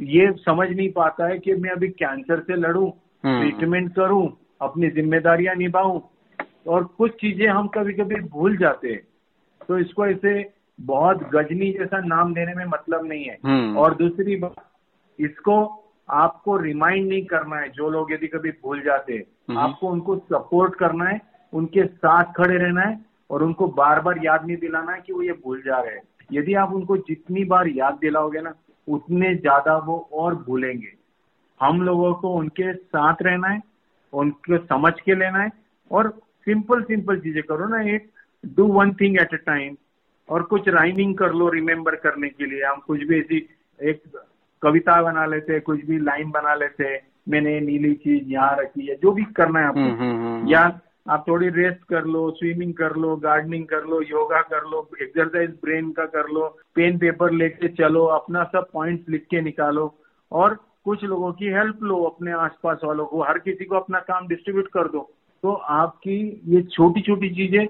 ये 0.00 0.30
समझ 0.40 0.68
नहीं 0.70 0.90
पाता 0.92 1.26
है 1.26 1.38
कि 1.38 1.54
मैं 1.54 1.70
अभी 1.70 1.88
कैंसर 1.96 2.40
से 2.40 2.56
लड़ूं 2.56 2.90
हम्म। 3.24 3.40
ट्रीटमेंट 3.40 3.94
करूँ 3.94 4.26
अपनी 4.60 4.90
जिम्मेदारियाँ 4.90 5.54
निभाऊं 5.54 6.00
और 6.66 6.84
कुछ 6.98 7.12
चीज़ें 7.12 7.46
हम 7.48 7.68
कभी 7.68 7.92
कभी 7.92 8.20
भूल 8.28 8.56
जाते 8.56 8.88
हैं 8.88 9.02
तो 9.68 9.78
इसको 9.78 10.06
ऐसे 10.06 10.32
बहुत 10.78 11.22
गजनी 11.30 11.70
जैसा 11.72 12.00
नाम 12.06 12.34
देने 12.34 12.54
में 12.54 12.64
मतलब 12.64 13.06
नहीं 13.06 13.24
है 13.24 13.38
हम्म। 13.46 13.76
और 13.76 13.94
दूसरी 13.94 14.36
बात 14.36 14.64
इसको 15.18 15.56
आपको 16.08 16.56
रिमाइंड 16.56 17.08
नहीं 17.08 17.24
करना 17.26 17.56
है 17.56 17.68
जो 17.68 17.88
लोग 17.90 18.12
यदि 18.12 18.26
कभी 18.26 18.50
भूल 18.62 18.80
जाते 18.82 19.12
हैं 19.12 19.24
हम्म। 19.48 19.58
आपको 19.58 19.88
उनको 19.88 20.16
सपोर्ट 20.32 20.74
करना 20.74 21.04
है 21.04 21.20
उनके 21.52 21.84
साथ 21.86 22.32
खड़े 22.36 22.56
रहना 22.56 22.82
है 22.82 22.98
और 23.30 23.42
उनको 23.42 23.66
बार 23.74 24.00
बार 24.00 24.18
याद 24.24 24.46
नहीं 24.46 24.56
दिलाना 24.56 24.92
है 24.92 25.00
कि 25.00 25.12
वो 25.12 25.22
ये 25.22 25.32
भूल 25.44 25.62
जा 25.62 25.80
रहे 25.80 25.94
हैं। 25.94 26.02
यदि 26.32 26.54
आप 26.54 26.72
उनको 26.72 26.96
जितनी 27.08 27.44
बार 27.44 27.68
याद 27.68 27.98
दिलाओगे 28.00 28.40
ना 28.40 28.54
उतने 28.88 29.34
ज़्यादा 29.34 29.76
वो 29.78 29.96
और 30.12 30.34
भूलेंगे। 30.44 30.92
हम 31.60 31.82
लोगों 31.82 32.12
को 32.14 32.32
उनके 32.34 32.72
साथ 32.72 33.22
रहना 33.22 33.48
है 33.48 33.60
उनको 34.12 34.58
समझ 34.58 34.92
के 35.00 35.14
लेना 35.14 35.38
है 35.38 35.50
और 35.90 36.08
सिंपल 36.46 36.82
सिंपल 36.82 37.18
चीज़ें 37.20 37.42
करो 37.42 37.66
ना 37.68 37.80
एक 37.94 38.10
do 38.44 38.66
one 38.72 38.92
thing 38.92 39.16
at 39.20 39.34
a 39.34 39.42
time 39.46 39.76
और 40.28 40.42
कुछ 40.42 40.68
राइमिंग 40.68 41.16
कर 41.18 41.32
लो 41.32 41.48
रिमेम्बर 41.48 41.94
करने 41.96 42.28
के 42.28 42.46
लिए। 42.46 42.62
हम 42.64 42.80
कुछ 42.86 43.02
भी 43.02 43.18
ऐसी 43.20 43.48
एक 43.80 44.02
कविता 44.62 45.00
बना 45.02 45.26
लेते 45.26 45.52
हैं 45.52 45.62
कुछ 45.62 45.84
भी 45.84 45.98
लाइन 45.98 46.30
बना 46.30 46.54
लेते 46.54 46.84
हैं 46.84 47.00
मैंने 47.28 47.60
नीली 47.60 47.94
चीज़ 47.94 48.28
यहाँ 48.28 48.56
रखी 48.56 48.86
है 48.86 48.94
जो 48.94 49.12
भी 49.12 49.24
करना 49.36 49.60
है 49.60 49.68
हम्म, 49.68 49.84
आपको 49.84 50.04
हम्म, 50.04 50.26
हम्म, 50.26 50.48
या 50.48 50.80
आप 51.10 51.24
थोड़ी 51.28 51.48
रेस्ट 51.48 51.84
कर 51.88 52.04
लो 52.04 52.30
स्विमिंग 52.30 52.72
कर 52.74 52.96
लो 52.96 53.16
गार्डनिंग 53.16 53.64
कर 53.66 53.84
लो 53.84 54.00
योगा 54.02 54.40
कर 54.42 54.64
लो 54.70 54.88
एक्सरसाइज 55.02 55.50
ब्रेन 55.50 55.90
का 55.92 56.04
कर 56.06 56.28
लो 56.28 56.48
पेन 56.74 56.98
पेपर 56.98 57.32
लेके 57.32 57.68
चलो 57.68 58.04
अपना 58.04 58.44
सब 58.44 58.66
पॉइंट्स 58.72 59.08
लिख 59.08 59.24
के 59.30 59.40
निकालो। 59.40 59.94
और 60.32 60.54
कुछ 60.84 61.04
लोगों 61.04 61.32
की 61.32 61.46
हेल्प 61.46 61.82
लो 61.82 62.02
अपने 62.04 62.32
आसपास 62.32 62.80
वालों 62.84 63.06
को 63.06 63.22
हर 63.22 63.38
किसी 63.38 63.64
को 63.64 63.76
अपना 63.76 63.98
काम 63.98 64.28
डिस्ट्रीब्यूट 64.28 64.68
कर 64.68 64.88
दो। 64.88 65.00
तो 65.42 65.52
आपकी 65.52 66.42
ये 66.46 66.62
छोटी 66.62 67.00
छोटी 67.00 67.30
चीज़ें 67.30 67.66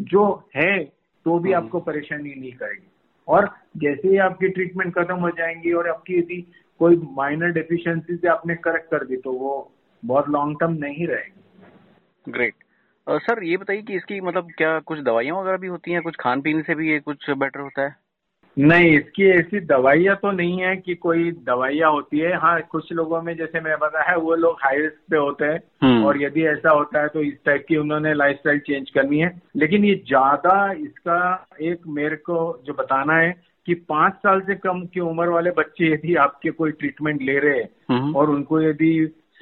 जो 0.00 0.24
है 0.56 0.78
तो 1.26 1.38
भी 1.38 1.52
हम्म। 1.52 1.64
आपको 1.64 1.80
परेशानी 1.80 2.34
नहीं 2.40 2.52
करेगी। 2.52 2.89
और 3.30 3.50
जैसे 3.76 4.08
ही 4.08 4.16
आपकी 4.18 4.48
ट्रीटमेंट 4.48 4.94
खत्म 4.94 5.14
हो 5.14 5.30
जाएँगी 5.30 5.72
और 5.72 5.88
आपकी 5.88 6.18
यदि 6.18 6.40
कोई 6.80 6.96
माइनर 7.16 7.52
डेफिशिएंसी 7.52 8.16
से 8.16 8.28
आपने 8.28 8.54
करेक्ट 8.56 8.90
कर 8.90 9.04
दी 9.06 9.16
तो 9.16 9.32
वो 9.32 9.52
बहुत 10.02 10.28
लॉन्ग 10.28 10.56
टर्म 10.60 10.72
नहीं 10.72 11.06
रहेगी। 11.06 12.32
ग्रेट 12.32 12.54
सर 13.06 13.42
ये 13.44 13.56
बताइए 13.56 13.82
कि 13.82 13.94
इसकी 13.94 14.20
मतलब 14.20 14.48
क्या 14.58 14.78
कुछ 14.80 14.98
दवाइयाँ 15.00 15.36
वगैरह 15.36 15.56
भी 15.56 15.66
होती 15.66 15.92
हैं? 15.92 16.02
कुछ 16.02 16.16
खान 16.20 16.40
पीन 16.40 16.62
से 16.62 16.74
भी 16.74 16.90
ये 16.90 16.98
कुछ 17.00 17.30
बेटर 17.30 17.60
होता 17.60 17.82
है? 17.82 17.96
नहीं 18.56 18.88
इसकी 18.90 19.28
ऐसी 19.30 19.60
दवाइयाँ 19.60 20.14
तो 20.16 20.30
नहीं 20.30 20.60
है 20.60 20.74
कि 20.76 20.94
कोई 20.94 21.30
दवाइयाँ 21.46 21.90
होती 21.92 22.18
है 22.18 22.32
हाँ 22.36 22.60
कुछ 22.62 22.92
लोगों 22.92 23.20
में 23.22 23.34
जैसे 23.36 23.60
मैं 23.60 23.76
बताया 23.78 24.16
वो 24.16 24.34
लोग 24.34 24.56
हाई 24.62 24.78
रिस्क 24.78 24.98
पे 25.10 25.16
होते 25.16 25.44
हैं 25.44 25.60
हम्म। 25.82 26.04
और 26.04 26.22
यदि 26.22 26.44
ऐसा 26.46 26.70
होता 26.70 27.02
है 27.02 27.08
तो 27.08 27.22
इस 27.22 27.36
टाइप 27.44 27.64
की 27.68 27.76
उन्होंने 27.76 28.14
लाइफस्टाइल 28.14 28.58
चेंज 28.58 28.90
करनी 28.90 29.18
है 29.18 29.30
लेकिन 29.56 29.84
ये 29.84 29.94
ज़्यादा 30.06 30.72
इसका 30.72 31.46
एक 31.62 31.86
मेरे 31.90 32.16
को 32.16 32.40
जो 32.66 32.74
बताना 32.74 33.16
है 33.16 33.32
कि 33.66 33.74
पाँच 33.88 34.12
साल 34.16 34.40
से 34.40 34.54
कम 34.56 34.84
की 34.84 35.00
उम्र 35.00 35.28
वाले 35.28 35.50
बच्चे 35.50 35.92
यदि 35.92 36.14
आपके 36.18 36.50
कोई 36.50 36.70
ट्रीटमेंट 36.72 37.22
ले 37.22 37.38
रहे 37.38 37.58
हैं 37.58 37.68
हम्म। 37.90 38.16
और 38.16 38.30
उनको 38.30 38.60
यदि 38.60 38.92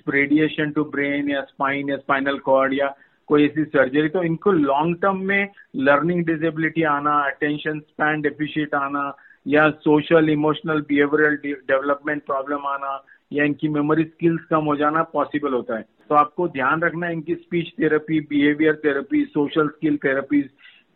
रेडिएशन 0.08 0.70
टू 0.70 0.84
ब्रेन 0.84 1.30
या 1.30 1.40
स्पाइन 1.42 1.90
या 1.90 1.96
स्पाइनल 1.96 2.38
कॉर्ड 2.38 2.74
या 2.74 2.94
कोई 3.28 3.44
ऐसी 3.44 3.64
सर्जरी 3.64 4.08
तो 4.08 4.23
इनको 4.23 4.52
लॉन्ग 4.52 4.97
टर्म 5.02 5.16
में 5.16 5.49
लर्निंग 5.76 6.25
डिसेबिलिटी 6.26 6.82
आना 6.82 7.11
अटेंशन 7.11 7.80
स्पैन 7.80 8.20
डेफिशिएट 8.20 8.75
आना 8.75 9.16
या 9.47 9.70
social 9.70 10.28
emotional 10.28 10.80
behavioural 10.80 11.37
development 11.68 12.23
problem 12.23 12.66
आना 12.66 13.06
या 13.32 13.44
इनकी 13.44 13.68
मेमोरी 13.68 14.04
स्किल्स 14.04 14.44
कम 14.44 14.64
हो 14.64 14.76
जाना 14.76 15.02
पॉसिबल 15.02 15.52
होता 15.52 15.76
है। 15.76 15.85
तो 16.08 16.14
आपको 16.14 16.49
ध्यान 16.49 16.82
रखना 16.82 17.06
है 17.06 17.12
इनकी 17.12 17.35
speech 17.35 17.73
therapy 17.80 18.20
behaviour 18.20 18.80
therapy 18.85 19.25
social 19.25 19.68
skill 19.68 19.97
therapies 19.97 20.44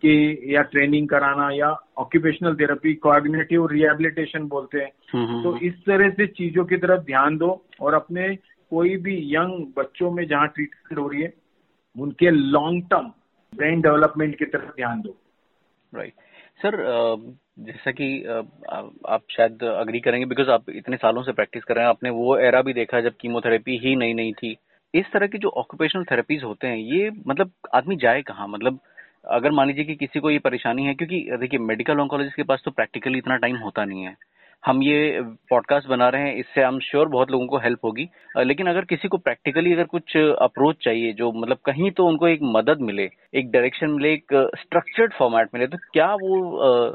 की 0.05 0.55
या 0.55 0.63
ट्रेनिंग 0.63 1.09
कराना 1.09 1.51
या 1.51 1.69
ऑक्यूपेशनल 1.99 2.55
थेरेपी 2.55 2.95
कोऑर्डिनेटिव 2.95 3.67
रिहेबिलिटेशन 3.67 4.49
बोलते 4.49 4.79
हैं। 4.79 4.91
हम्म, 5.15 5.43
तो 5.43 5.57
इस 5.57 5.75
तरह 5.87 6.11
से 6.11 6.27
चीज़ों 6.27 6.65
की 6.65 6.77
तरफ़ 6.77 7.01
ध्यान 7.01 7.37
दो 7.37 7.67
और 7.81 7.95
अपने 7.95 8.37
कोई 8.71 8.97
भी 8.97 9.35
यंग 9.35 9.67
बच्चों 9.77 10.11
में 10.11 10.27
जहाँ 10.27 10.49
ट्रीटमेंट 10.49 10.99
हो 10.99 11.09
रही 11.09 11.23
है 11.23 11.42
उनके 11.97 12.31
लॉन्ग 12.31 12.83
टर्म 12.91 13.13
ब्रेन 13.53 13.81
डेवलपमेंट 13.81 14.39
की 14.39 14.45
तरफ़ 14.47 14.75
ध्यान 14.77 15.01
दो। 15.01 15.17
राइट 15.93 16.13
सर 16.61 16.77
जैसा 17.59 17.91
कि 17.91 18.07
आप 18.25 19.23
शायद 19.31 19.63
अग्री 19.65 20.01
करेंगे 20.01 20.27
बिकॉज़ 20.27 20.51
आप 20.51 20.71
इतने 20.71 20.97
सालों 20.97 21.23
से 21.23 21.33
प्रैक्टिस 21.33 21.65
कर 21.65 21.75
रहे 21.75 21.85
हैं, 21.85 21.91
आपने 21.91 22.11
वो 22.11 22.37
एरा 22.39 22.63
भी 22.63 22.73
देखा 22.73 23.01
जब 23.01 23.17
कीमोथेरेपी 23.21 23.79
ही 23.79 23.95
नई 23.97 24.15
नई 24.15 24.33
थी। 24.33 24.57
इस 24.95 25.07
तरह 25.13 25.27
की 25.27 25.39
जो 25.39 25.49
ऑक्यूपेशनल 25.49 26.05
थेरेपीज 26.05 26.43
होते 26.45 26.67
हैं, 26.67 26.77
ये 26.77 27.11
मतलब 27.27 27.51
आदमी 27.75 27.97
जाए 27.97 28.23
कहाँ? 28.23 28.49
मतलब 28.49 28.79
अगर 29.31 29.51
मान 29.51 29.67
लीजिए 29.69 29.85
कि 29.85 29.95
किसी 29.97 30.21
को 30.21 30.31
ये 30.31 30.39
परेशानी 30.39 30.85
है, 30.85 30.95
क्योंकि 30.95 31.21
देखिए 31.41 31.61
मेडिकल 31.61 32.01
ऑन्कोलॉजिस्ट 32.01 32.37
के 32.37 32.43
पास 32.43 32.63
तो 32.65 32.71
प्रैक्टिकली 32.71 33.19
इतना 33.19 33.37
टाइम 33.37 33.57
होता 33.57 33.85
नहीं 33.85 34.03
है। 34.05 34.17
हम 34.65 34.83
ये 34.83 35.21
पॉडकास्ट 35.51 35.89
बना 35.89 36.09
रहे 36.09 36.23
हैं, 36.23 36.35
इससे 36.35 36.61
आई 36.63 36.67
एम 36.67 36.79
श्योर 36.81 37.09
बहुत 37.09 37.31
लोगों 37.31 37.47
को 37.47 37.59
हेल्प 37.59 37.85
होगी। 37.85 38.09
लेकिन 38.39 38.67
अगर 38.67 38.85
किसी 38.85 39.09
को 39.09 39.19
प्रैक्टिकली 39.19 39.73
अगर 39.73 39.85
कुछ 39.85 40.17
अप्रोच 40.17 40.77
चाहिए, 40.85 41.13
जो 41.13 41.31
मतलब 41.33 41.59
कहीं 41.67 41.91
तो 41.91 42.07
उनको 42.07 42.29
एक 42.29 42.41
मदद 42.57 42.81
मिले, 42.81 43.09
एक 43.35 43.51
डायरेक्शन 43.51 43.91
मिले, 43.91 44.13
एक 44.13 44.35
स्ट्रक्चर्ड 44.59 45.13
फॉर्मेट 45.15 45.49
मिले 45.55 45.67
तो 45.67 45.79
क्या 45.93 46.13
वो 46.15 46.37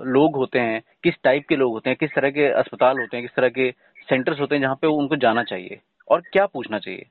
लोग 0.07 0.35
होते 0.35 0.59
हैं, 0.59 0.81
किस 1.03 1.15
टाइप 1.23 1.45
के 1.49 1.55
लोग 1.55 1.73
होते 1.73 1.89
हैं, 1.89 1.97
किस 1.99 2.15
तरह 2.15 2.29
के 2.29 2.47
अस्पताल 2.53 2.99
होते 2.99 3.17
हैं, 3.17 3.23
किस 3.23 3.35
तरह 3.35 3.49
के 3.49 3.71
सेंटर्स 4.07 4.39
होते 4.39 4.55
हैं, 4.55 4.61
जहाँ 4.61 4.75
पे 4.75 4.87
उनको 4.87 5.15
जाना 5.17 5.43
चाहिए? 5.43 5.79
और 6.11 6.21
क्या 6.33 6.45
पूछना 6.45 6.79
चाहिए? 6.79 7.05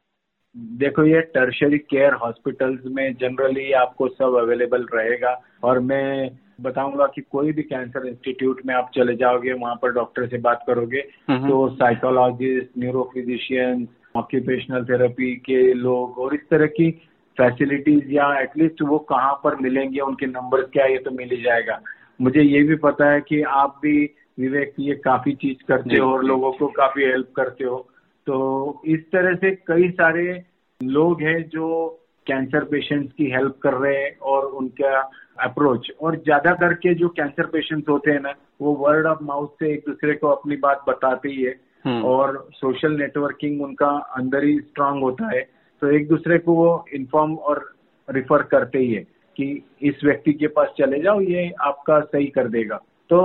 देखो 0.59 1.05
ये 1.05 1.21
टर्शरी 1.21 1.79
केयर 1.79 2.13
हॉस्पिटल्स 2.13 2.81
में 2.87 3.15
जनरली 3.15 3.73
आपको 3.73 4.09
सब 4.09 4.35
अवेलेबल 4.35 4.87
रहेगा। 4.95 5.45
और 5.65 5.81
मैं 5.81 6.31
बताऊँगा 6.61 7.07
कि 7.07 7.21
कोई 7.21 7.53
भी 7.53 7.63
कैंसर 7.63 8.07
इंस्टीट्यूट 8.07 8.61
में 8.67 8.75
आप 8.75 8.91
चले 8.95 9.17
जाओगे 9.17 9.53
वहाँ 9.53 9.75
पर 9.83 9.93
डॉक्टर 9.93 10.27
से 10.27 10.39
बात 10.39 10.65
करोगे। 10.67 11.01
तो 11.49 11.69
साइकोलॉजिस्ट 11.69 12.69
न्यूरोफिजिशियंस 12.79 13.89
ऑक्यूपेशनल 14.17 14.85
थेरेपी 14.85 15.37
के 15.37 15.75
लोग 15.75 16.19
और 16.19 16.35
इस 16.35 16.49
तरह 16.51 16.67
की 16.67 16.91
फैसिलिटीज़ 17.39 18.13
या 18.13 18.41
एटलीस्ट 18.41 18.83
वो 18.83 18.99
कहाँ 18.99 19.41
पर 19.45 19.57
मिलेंगे 19.57 20.01
उनके 20.01 20.27
नंबर 20.27 20.61
क्या 20.61 20.87
ये 20.87 20.99
तो 20.99 21.11
मिल 21.11 21.29
ही 21.31 21.43
जाएगा। 21.43 21.81
मुझे 22.21 22.43
ये 22.43 22.63
भी 22.63 22.75
पता 22.75 23.11
है 23.11 23.21
कि 23.21 23.43
आप 23.43 23.81
भी 23.83 24.11
विवेक 24.41 24.73
ये 24.81 24.95
काफ़ी 24.95 25.33
चीज़ 25.33 25.67
करते 25.67 25.97
हो 25.97 26.13
और 26.13 26.25
लोगों 26.25 26.53
को 26.53 26.67
काफ़ी 26.67 27.05
हेल्प 27.05 27.29
करते 27.37 27.65
हो। 27.65 27.89
तो 28.27 28.83
इस 28.87 29.01
तरह 29.13 29.35
से 29.35 29.51
कई 29.67 29.89
सारे 29.91 30.43
लोग 30.83 31.23
हैं 31.23 31.43
जो 31.49 31.87
कैंसर 32.27 32.65
पेशेंट्स 32.65 33.13
की 33.13 33.31
हेल्प 33.31 33.59
कर 33.63 33.75
रहे 33.75 33.97
हैं 33.97 34.17
और 34.19 34.45
उनका 34.45 35.01
अप्रोच। 35.41 35.91
और 36.01 36.17
ज़्यादा 36.17 36.53
करके 36.55 36.95
जो 36.95 37.09
कैंसर 37.09 37.47
पेशेंट्स 37.47 37.89
होते 37.89 38.11
हैं 38.11 38.21
ना 38.21 38.35
वो 38.61 38.73
वर्ड 38.75 39.07
ऑफ़ 39.07 39.23
माउथ 39.23 39.49
से 39.49 39.73
एक 39.73 39.85
दूसरे 39.89 40.15
को 40.15 40.29
अपनी 40.29 40.57
बात 40.57 40.85
बताते 40.89 41.29
ही 41.29 41.43
है। 41.43 41.55
हम्म। 41.85 42.05
और 42.05 42.49
सोशल 42.53 42.93
नेटवर्किंग 42.93 43.63
उनका 43.63 43.91
अंदर 44.17 44.45
ही 44.45 44.59
स्ट्रांग 44.61 45.03
होता 45.03 45.31
है। 45.35 45.41
तो 45.83 45.91
एक 45.91 46.09
दूसरे 46.09 46.39
को 46.39 46.55
वो 46.55 46.85
इन्फॉर्म 46.95 47.35
और 47.35 47.65
रिफर 48.09 48.43
करते 48.43 48.79
ही 48.79 48.93
है 48.93 49.03
कि 49.37 49.65
इस 49.83 50.05
व्यक्ति 50.05 50.33
के 50.33 50.47
पास 50.47 50.69
चले 50.79 51.01
जाओ 51.03 51.21
ये 51.21 51.51
आपका 51.61 52.01
सही 52.01 52.27
कर 52.27 52.49
देगा। 52.49 52.77
तो 53.11 53.19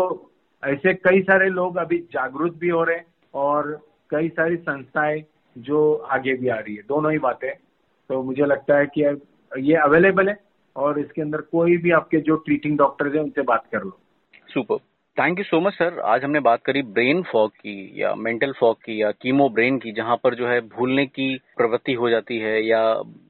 ऐसे 0.63 0.93
कई 0.93 1.21
सारे 1.21 1.49
लोग 1.49 1.77
अभी 1.77 1.97
जागरूक 2.13 2.55
भी 2.55 2.69
हो 2.69 2.83
रहे 2.83 2.95
हैं 2.95 3.05
और 3.33 3.79
कई 4.11 4.29
सारी 4.29 4.55
संस्थाएँ 4.57 5.23
जो 5.55 5.93
आगे 6.11 6.33
भी 6.33 6.47
आ 6.47 6.55
रही 6.55 6.75
है। 6.75 6.81
दोनों 6.87 7.11
ही 7.11 7.17
बातें। 7.19 7.51
तो 8.09 8.21
मुझे 8.23 8.45
लगता 8.45 8.77
है 8.77 8.85
कि 8.87 9.03
ये 9.59 9.75
अवेलेबल 9.77 10.29
है 10.29 10.37
और 10.75 10.99
इसके 10.99 11.21
अंदर 11.21 11.41
कोई 11.51 11.77
भी 11.77 11.91
आपके 11.91 12.17
जो 12.19 12.35
ट्रीटिंग 12.37 12.77
डॉक्टर्स 12.77 13.15
हैं, 13.15 13.21
उनसे 13.21 13.41
बात 13.41 13.65
कर 13.71 13.83
लो। 13.83 13.97
Super 14.49 14.77
thank 15.17 15.37
you 15.39 15.43
so 15.43 15.59
much 15.61 15.73
sir 15.73 15.99
आज 15.99 16.23
हमने 16.23 16.39
बात 16.39 16.61
करी 16.63 16.81
ब्रेन 16.89 17.21
फॉग 17.23 17.51
की 17.51 17.91
या 17.95 18.13
मेंटल 18.15 18.51
फॉग 18.51 18.77
की 18.77 19.01
या 19.01 19.11
कीमो 19.11 19.47
ब्रेन 19.49 19.77
की, 19.79 19.91
जहाँ 19.91 20.15
पर 20.23 20.35
जो 20.35 20.47
है 20.47 20.59
भूलने 20.67 21.05
की 21.05 21.35
प्रवृत्ति 21.57 21.93
हो 21.93 22.09
जाती 22.09 22.37
है 22.39 22.61
या 22.63 22.81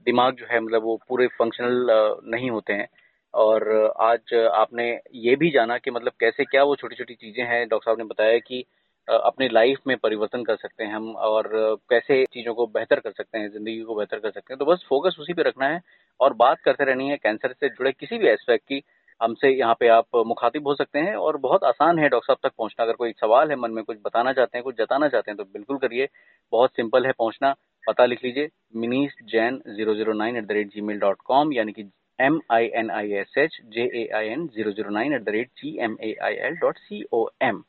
दिमाग 0.06 0.36
जो 0.36 0.46
है 0.52 0.60
मतलब 0.60 0.84
वो 0.84 1.00
पूरे 1.10 1.28
फंक्शनल 1.28 1.88
नहीं 2.26 2.50
होते 2.50 2.74
हैं। 2.74 2.88
और 3.34 3.70
आज 4.02 4.34
आपने 4.54 4.90
ये 5.16 5.36
भी 5.36 5.50
जाना 5.52 5.78
कि 5.78 5.92
मतलब 5.92 6.12
कैसे 6.20 6.44
क्या 6.44 6.64
वो 6.64 6.76
छोटी 6.76 6.96
छोटी 6.96 7.14
चीज़ें 7.14 7.44
हैं। 7.46 7.68
डॉक्टर 7.68 7.86
साहब 7.86 7.98
ने 7.98 8.04
बताया 8.04 8.38
कि 8.38 8.64
अपने 9.08 9.48
लाइफ 9.50 9.80
में 9.88 9.96
परिवर्तन 9.98 10.44
कर 10.44 10.56
सकते 10.56 10.84
हैं 10.84 10.94
हम 10.94 11.10
और 11.28 11.50
कैसे 11.90 12.24
चीज़ों 12.26 12.54
को 12.54 12.66
बेहतर 12.68 13.00
कर 13.00 13.12
सकते 13.12 13.38
हैं, 13.38 13.50
ज़िंदगी 13.50 13.80
को 13.82 13.96
बेहतर 13.96 14.20
कर 14.20 14.32
सकते 14.32 14.54
हैं। 14.54 14.58
तो 14.60 14.66
बस 14.66 14.86
फोकस 14.90 15.18
उसी 15.20 15.34
पे 15.34 15.44
रखना 15.44 15.68
है 15.68 15.82
और 16.20 16.34
बात 16.36 16.60
करते 16.66 16.84
रहनी 16.84 17.10
है 17.10 17.18
कैंसर 17.18 17.54
से 17.54 17.70
जुड़े 17.70 17.92
किसी 17.92 18.18
भी 18.18 18.28
एस्पेक्ट 18.30 18.66
की। 18.66 18.82
हमसे 19.22 19.50
यहाँ 19.50 19.76
पे 19.80 19.88
आप 19.90 20.16
मुखातिब 20.28 20.68
हो 20.68 20.74
सकते 20.76 21.00
हैं 21.00 21.16
और 21.16 21.38
बहुत 21.40 21.64
आसान 21.64 22.00
है 22.00 22.10
डॉक्टर 22.10 22.34
साहब 22.34 22.38
तक 22.44 22.56
पहुँचना। 22.58 22.84
अगर 22.84 22.94
कोई 22.94 23.12
सवाल 23.14 23.50
है 23.50 23.56
मन 23.56 23.72
में, 23.72 23.84
कुछ 23.84 23.98
बताना 24.06 24.34
चाहते 24.34 24.58
हैं, 24.58 24.64
कुछ 24.64 24.78
जताना 24.78 25.08
चाहते 25.08 25.32
हैं 25.32 25.38
तो 25.38 25.44
बिल्कुल 25.44 25.78
करिए। 25.78 26.08
बहुत 26.54 26.72
सिंपल 26.72 27.06
है 27.06 27.12
पहुँचना। 27.12 27.54
पता 27.88 28.06
लिख 28.06 28.24
लीजिए 28.24 28.50
Manish 28.76 29.16
Jain 29.32 29.62
zero 29.68 29.94
zero 29.96 30.14
nine 30.14 30.38
eight 30.38 30.46
the 30.46 30.52
rate 30.52 30.68
gmail 30.82 31.00
dot 31.00 31.22
com 31.26 31.54
यानी 31.54 31.72
कि 31.72 31.90
M 32.20 32.40
I 32.52 32.66
N 32.76 32.92
I 32.92 33.12
S 33.14 33.34
H 33.38 33.58
J 33.74 33.84
A 34.02 34.08
I 34.16 34.28
N 34.28 34.48
zero 34.48 34.72
zero 34.72 34.90
nine 34.90 35.14
eight 35.14 35.24
the 35.24 35.30
rate 35.30 35.50
G 35.58 35.78
M 35.84 35.98
A 36.04 36.16
I 36.24 36.34
L 36.48 36.56
dot 36.56 36.78
C 36.78 37.04
O 37.14 37.28
M 37.42 37.64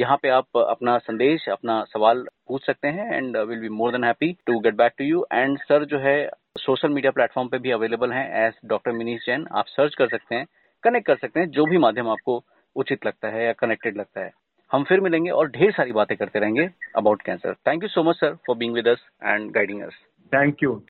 यहाँ 0.00 0.16
पे 0.22 0.28
आप 0.30 0.56
अपना 0.58 0.96
संदेश, 1.00 1.48
अपना 1.48 1.82
सवाल 1.84 2.24
पूछ 2.48 2.66
सकते 2.66 2.88
हैं 2.88 3.16
and 3.16 3.36
will 3.38 3.60
be 3.60 3.68
more 3.70 3.92
than 3.92 4.04
happy 4.04 4.32
to 4.46 4.58
get 4.60 4.74
back 4.76 4.92
to 4.98 5.04
you 5.04 5.24
and 5.32 5.58
sir 5.60 5.84
जो 5.86 5.98
है 5.98 6.14
सोशल 6.58 6.88
मीडिया 6.90 7.10
प्लेटफॉर्म 7.12 7.48
पे 7.48 7.58
भी 7.58 7.70
अवेलेबल 7.70 8.12
हैं 8.12 8.46
एज 8.46 8.54
डॉक्टर 8.66 8.92
मिनीश 8.92 9.26
जैन 9.26 9.46
आप 9.52 9.66
सर्च 9.68 9.94
कर 9.94 10.08
सकते 10.08 10.34
हैं 10.34 10.46
कनेक्ट 10.84 11.06
कर 11.06 11.16
सकते 11.16 11.40
हैं, 11.40 11.48
जो 11.48 11.64
भी 11.66 11.78
माध्यम 11.78 12.08
आपको 12.08 12.42
उचित 12.76 13.06
लगता 13.06 13.28
है 13.28 13.44
या 13.44 13.52
कनेक्टेड 13.54 13.96
लगता 13.96 14.20
है। 14.20 14.30
हम 14.70 14.84
फिर 14.84 15.00
मिलेंगे 15.00 15.30
और 15.30 15.48
ढेर 15.50 15.72
सारी 15.72 15.92
बातें 15.92 16.16
करते 16.16 16.38
रहेंगे 16.38 16.68
about 16.96 17.22
cancer 17.22 17.54
thank 17.68 17.82
you 17.82 17.88
so 17.88 18.02
much 18.02 18.16
sir 18.16 18.34
for 18.46 18.56
being 18.56 18.74
with 18.74 18.88
us 18.88 19.04
and 19.24 19.50
guiding 19.52 19.82
us 19.82 19.98
thank 20.32 20.62
you 20.62 20.78